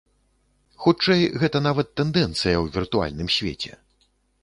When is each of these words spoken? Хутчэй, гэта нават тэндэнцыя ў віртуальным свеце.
Хутчэй, 0.85 1.21
гэта 1.45 1.57
нават 1.67 1.93
тэндэнцыя 2.01 2.57
ў 2.63 2.75
віртуальным 2.79 3.33
свеце. 3.41 3.73